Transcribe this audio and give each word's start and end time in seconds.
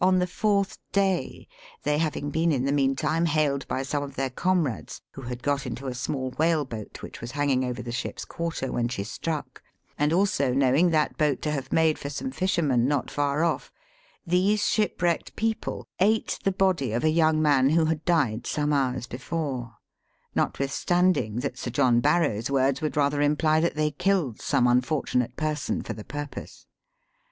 On 0.00 0.18
the 0.18 0.26
fourth 0.26 0.78
day— 0.90 1.46
they 1.84 1.98
having 1.98 2.30
been 2.30 2.50
in 2.50 2.64
the 2.64 2.72
meantime 2.72 3.26
hailed 3.26 3.68
by 3.68 3.84
some 3.84 4.02
of 4.02 4.16
their 4.16 4.28
comrades 4.28 5.00
who 5.12 5.22
had 5.22 5.44
got 5.44 5.64
into 5.64 5.86
a 5.86 5.94
small 5.94 6.32
whale 6.32 6.64
boat 6.64 7.02
which 7.02 7.20
was 7.20 7.30
hanging 7.30 7.64
over 7.64 7.80
the 7.80 7.92
ship's 7.92 8.24
quarter 8.24 8.72
when 8.72 8.88
she 8.88 9.04
struck; 9.04 9.62
and 9.96 10.12
also 10.12 10.52
knowing 10.52 10.90
that 10.90 11.16
boat 11.16 11.40
to 11.42 11.52
have 11.52 11.72
made 11.72 12.00
for 12.00 12.10
some 12.10 12.32
fishermen 12.32 12.88
not 12.88 13.12
far 13.12 13.44
off— 13.44 13.70
these 14.26 14.66
shipwrecked 14.66 15.36
people 15.36 15.86
ate 16.00 16.40
the 16.42 16.50
body 16.50 16.90
of 16.90 17.04
a 17.04 17.10
young 17.10 17.40
man 17.40 17.70
who 17.70 17.84
had 17.84 18.04
died 18.04 18.48
some 18.48 18.72
hours 18.72 19.06
before: 19.06 19.76
notwithstanding 20.34 21.36
that 21.36 21.56
Sir 21.56 21.70
John 21.70 22.00
Barrow's 22.00 22.50
words 22.50 22.80
would 22.80 22.96
rather 22.96 23.22
imply 23.22 23.60
that 23.60 23.76
they 23.76 23.92
killed 23.92 24.40
some 24.40 24.66
unfortunate 24.66 25.36
person 25.36 25.80
for 25.84 25.92
the 25.92 26.02
purpose. 26.02 26.66